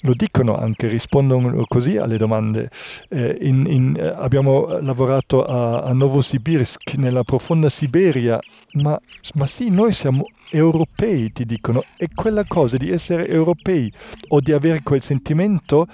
[0.02, 2.70] lo dicono anche, rispondono così alle domande.
[3.10, 8.39] Eh, in, in, eh, abbiamo lavorato a, a, Novosibirsk, nella profonda Siberia,
[8.82, 9.00] ma,
[9.36, 13.91] ma sì, noi siamo europei, ti dicono, e quella cosa di essere europei
[14.30, 15.88] o di avere quel sentimento,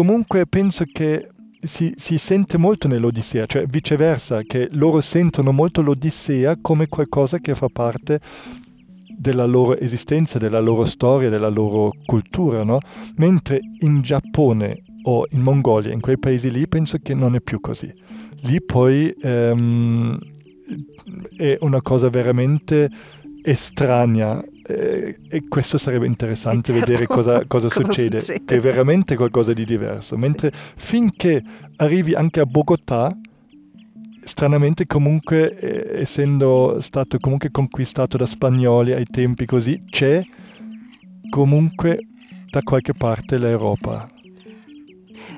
[0.00, 1.28] comunque penso che
[1.60, 7.54] si, si, sente molto nell'Odissea, cioè viceversa, che loro sentono molto l'Odissea come qualcosa che
[7.54, 8.18] fa parte
[9.14, 12.78] della loro esistenza, della loro storia, della loro cultura, no?
[13.16, 17.60] Mentre in Giappone o in Mongolia, in quei paesi lì, penso che non è più
[17.60, 17.92] così.
[18.44, 20.18] Lì poi ehm,
[21.36, 22.88] è una cosa veramente
[23.42, 26.86] estranea eh, e questo sarebbe interessante certo.
[26.86, 30.16] vedere cosa, cosa, cosa succede, succede, che è veramente qualcosa di diverso.
[30.16, 31.42] Mentre finché
[31.76, 33.16] arrivi anche a Bogotà,
[34.22, 40.22] stranamente comunque eh, essendo stato comunque conquistato da spagnoli ai tempi così, c'è
[41.28, 42.00] comunque
[42.50, 44.08] da qualche parte l'Europa.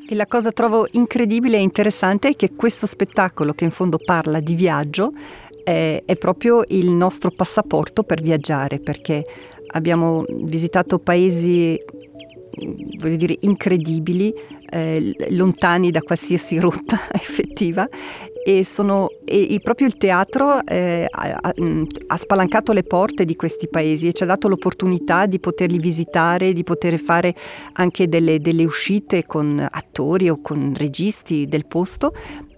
[0.08, 4.40] E la cosa trovo incredibile e interessante è che questo spettacolo che in fondo parla
[4.40, 5.12] di viaggio
[5.62, 9.22] è, è proprio il nostro passaporto per viaggiare, perché
[9.74, 11.78] abbiamo visitato paesi
[12.98, 14.32] voglio dire, incredibili,
[14.70, 17.88] eh, lontani da qualsiasi rotta effettiva
[18.44, 23.68] e, sono, e, proprio il teatro eh, ha, mm, ha, spalancato le porte di questi
[23.68, 27.34] paesi e ci ha dato l'opportunità di poterli visitare, di poter fare
[27.74, 32.12] anche delle, delle uscite con attori o con registi del posto,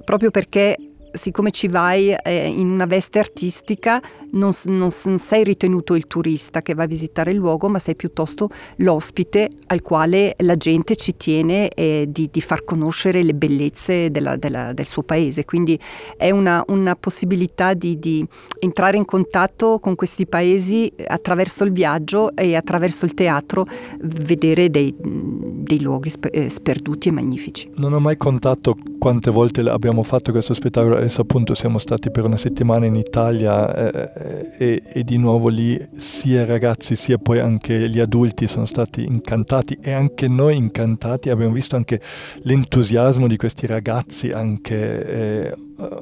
[0.05, 0.77] proprio perché
[1.15, 6.61] siccome ci vai eh, in una veste artistica, non, non, non, sei ritenuto il turista
[6.61, 11.17] che va a visitare il luogo, ma sei piuttosto l'ospite al quale la gente ci
[11.17, 15.45] tiene eh, di, di, far conoscere le bellezze della, della, del suo paese.
[15.45, 15.79] Quindi
[16.17, 18.27] è una, una possibilità di, di,
[18.59, 23.67] entrare in contatto con questi paesi attraverso il viaggio e attraverso il teatro,
[24.01, 27.71] vedere dei, dei luoghi eh, sperduti e magnifici.
[27.77, 32.25] Non ho mai contato quante volte abbiamo fatto questo spettacolo adesso appunto siamo stati per
[32.25, 37.41] una settimana in Italia eh, e, e, di nuovo lì sia i ragazzi sia poi
[37.41, 42.01] anche gli adulti sono stati incantati e anche noi incantati, abbiamo visto anche
[42.43, 45.07] l'entusiasmo di questi ragazzi anche
[45.47, 45.55] eh,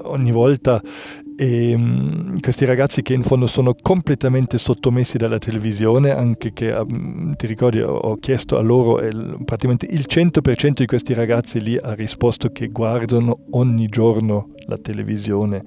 [0.04, 0.80] ogni volta
[1.42, 7.34] e um, questi ragazzi che in fondo sono completamente sottomessi dalla televisione, anche che um,
[7.34, 9.10] ti ricordi ho, chiesto a loro e
[9.44, 15.64] praticamente il 100% di questi ragazzi lì ha risposto che guardano ogni giorno la televisione.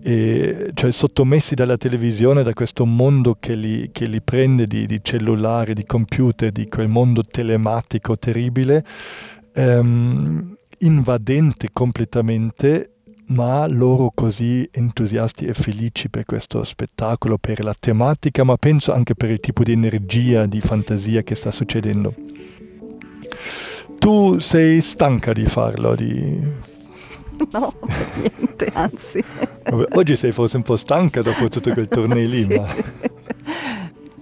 [0.00, 5.00] E, cioè sottomessi dalla televisione, da questo mondo che li, che li prende di, di,
[5.02, 8.84] cellulari, di computer, di quel mondo telematico terribile,
[9.54, 12.90] um, invadente completamente
[13.26, 19.14] ma loro così entusiasti e felici per questo spettacolo, per la tematica, ma penso anche
[19.14, 22.14] per il tipo di energia, di fantasia che sta succedendo.
[23.98, 25.94] Tu sei stanca di farlo?
[25.94, 26.72] Di...
[27.50, 27.74] No,
[28.14, 29.22] niente, anzi.
[29.64, 32.54] Vabbè, oggi sei forse un po' stanca dopo tutto quel torneo lì, sì.
[32.54, 32.66] ma...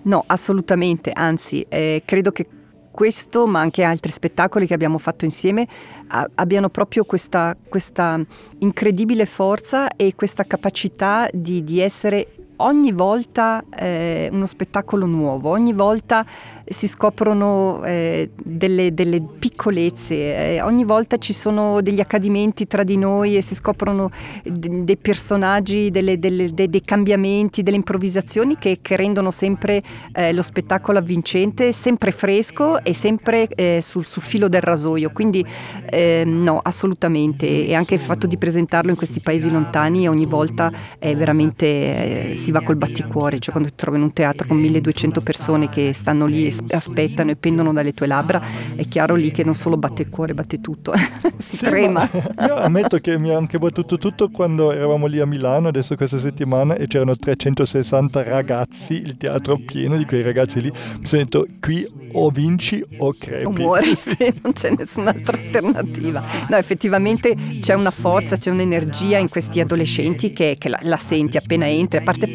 [0.05, 2.47] No, assolutamente, anzi, eh, credo che
[2.93, 5.67] questo, ma anche altri spettacoli che abbiamo fatto insieme,
[6.09, 8.21] a, abbiano proprio questa, questa,
[8.59, 15.73] incredibile forza e questa capacità di, di essere ogni volta eh, uno spettacolo nuovo, ogni
[15.73, 16.25] volta
[16.67, 22.97] si scoprono eh, delle, delle, piccolezze, eh, ogni volta ci sono degli accadimenti tra di
[22.97, 24.11] noi e si scoprono
[24.43, 29.83] d- dei personaggi, delle, delle, de- dei cambiamenti, delle improvvisazioni che, che rendono sempre
[30.13, 35.11] eh, lo spettacolo avvincente, sempre fresco e sempre eh, sul, sul, filo del rasoio.
[35.11, 35.45] Quindi
[35.91, 37.67] ehm, no, assolutamente.
[37.67, 42.37] E anche il fatto di presentarlo in questi paesi lontani ogni volta è veramente eh,
[42.37, 45.93] si va col batticuore, cioè quando ti trovi in un teatro con 1200 persone che
[45.93, 48.43] stanno lì aspettano e pendono dalle tue labbra,
[48.75, 50.93] è chiaro lì che non solo batte il cuore, batte tutto,
[51.39, 52.09] si sì, trema.
[52.47, 56.19] Io ammetto che mi ha anche battuto tutto quando eravamo lì a Milano, adesso questa
[56.19, 60.71] settimana, e c'erano 360 ragazzi, il teatro pieno di quei ragazzi lì.
[60.99, 63.45] Mi sono detto, qui o vinci o crepi.
[63.45, 66.23] O muori, sì, non c'è nessun'altra alternativa.
[66.49, 71.37] No, effettivamente c'è una forza, c'è un'energia in questi adolescenti che, che la, la, senti
[71.37, 72.31] appena entri, a parte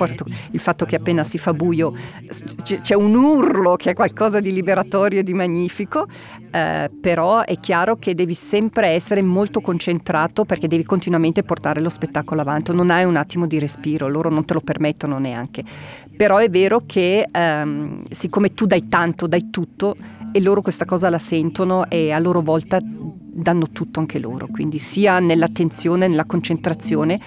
[0.51, 1.93] il fatto che appena si fa buio
[2.63, 4.06] c'è un urlo che è qualcosa
[4.39, 6.07] di liberatorio e di magnifico,
[6.51, 11.89] eh, però è chiaro che devi sempre essere molto concentrato perché devi continuamente portare lo
[11.89, 15.63] spettacolo avanti, non hai un attimo di respiro, loro non te lo permettono neanche.
[16.15, 19.95] Però è vero che ehm, siccome tu dai tanto, dai tutto
[20.31, 22.79] e loro questa cosa la sentono e a loro volta
[23.39, 27.19] danno tutto anche loro, quindi sia nell'attenzione, nella concentrazione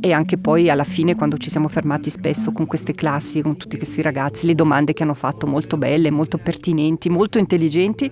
[0.00, 3.76] e anche poi alla fine quando ci siamo fermati spesso con queste classi, con tutti
[3.76, 8.10] questi ragazzi, le domande che hanno fatto molto belle, molto pertinenti, molto intelligenti,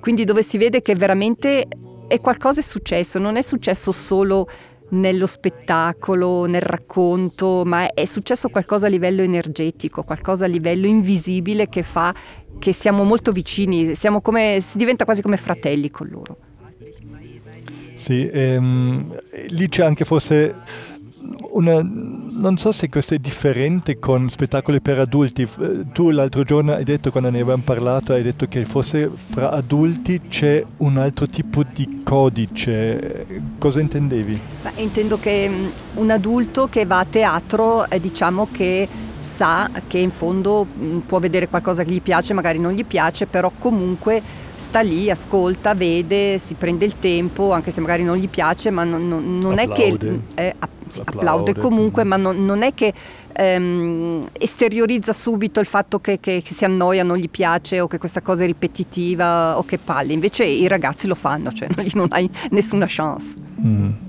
[0.00, 1.68] quindi dove si vede che veramente
[2.08, 4.48] è qualcosa è successo, non è successo solo
[4.90, 11.68] nello spettacolo, nel racconto, ma è successo qualcosa a livello energetico, qualcosa a livello invisibile
[11.68, 12.14] che fa
[12.58, 16.36] che siamo molto vicini, siamo come, si diventa quasi come fratelli con loro.
[17.94, 20.54] Sì, ehm, lì c'è anche forse
[21.50, 25.48] una, non so se questo è differente con spettacoli per adulti.
[25.92, 30.22] Tu l'altro giorno hai detto, quando ne avevamo parlato, hai detto che forse fra adulti
[30.28, 33.26] c'è un altro tipo di codice.
[33.58, 34.40] Cosa intendevi?
[34.62, 38.88] Beh, intendo che mm, un adulto che va a teatro, eh, diciamo che
[39.18, 43.26] sa che in fondo mm, può vedere qualcosa che gli piace, magari non gli piace,
[43.26, 44.22] però comunque
[44.56, 48.84] sta lì, ascolta, vede, si prende il tempo, anche se magari non gli piace, ma
[48.84, 49.96] non, non, non è che
[50.34, 50.54] eh,
[51.04, 52.92] applaude comunque, ma non, non è che
[53.32, 58.20] ehm, esteriorizza subito il fatto che, che, si annoia, non gli piace o che questa
[58.20, 60.12] cosa è ripetitiva o che palle.
[60.12, 63.34] Invece i ragazzi lo fanno, cioè lì non hai nessuna chance.
[63.64, 64.07] Mm.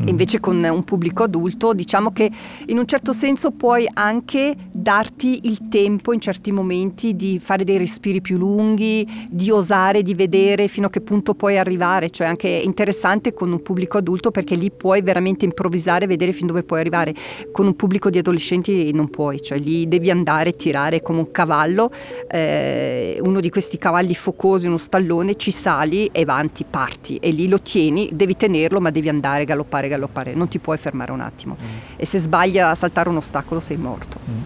[0.00, 0.08] Mm.
[0.08, 2.30] Invece con un pubblico adulto diciamo che
[2.66, 7.78] in un certo senso puoi anche darti il tempo in certi momenti di fare dei
[7.78, 12.48] respiri più lunghi, di osare, di vedere fino a che punto puoi arrivare, cioè anche
[12.48, 17.14] interessante con un pubblico adulto perché lì puoi veramente improvvisare, vedere fin dove puoi arrivare.
[17.50, 21.90] Con un pubblico di adolescenti non puoi, cioè lì devi andare, tirare come un cavallo,
[22.28, 27.48] eh, uno di questi cavalli focosi, uno stallone, ci sali e avanti, parti e lì
[27.48, 31.20] lo tieni, devi tenerlo ma devi andare, galoppare galoppare, galoppare, non ti puoi fermare un
[31.20, 31.56] attimo.
[31.60, 31.76] Mm.
[31.96, 34.18] E se sbagli a saltare un ostacolo sei morto.
[34.28, 34.40] Mm.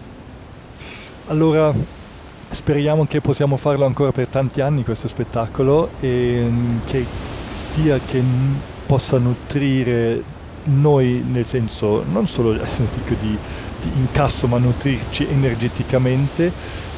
[1.27, 1.73] Allora,
[2.49, 7.05] speriamo che possiamo farlo ancora per tanti anni questo spettacolo e mm, che
[7.47, 8.21] sia che
[8.85, 13.37] possa nutrire noi, nel senso non solo di, di
[13.95, 16.51] incasso, ma nutrirci energeticamente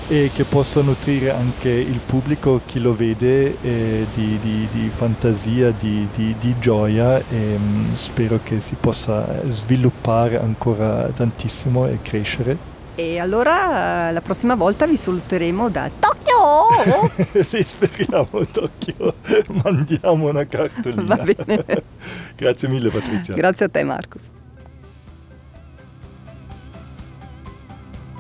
[0.08, 5.72] e che possa nutrire anche il pubblico, chi lo vede, eh, di, di, di, fantasia,
[5.72, 12.72] di, di gioia e mh, mm, spero che si possa sviluppare ancora tantissimo e crescere.
[12.96, 17.44] E allora la prossima volta vi saluteremo da Tokyo!
[17.48, 19.16] sì, speriamo Tokyo,
[19.64, 21.16] mandiamo una cartolina.
[21.16, 21.66] Va bene.
[22.36, 23.34] Grazie mille Patrizia.
[23.34, 24.22] Grazie a te Marcus.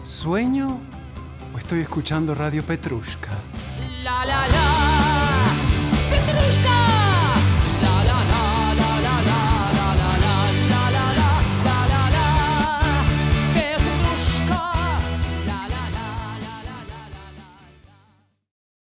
[0.03, 0.93] Sueño
[1.58, 3.32] estoy escuchando Radio Petrushka.
[4.04, 4.93] La, la, la.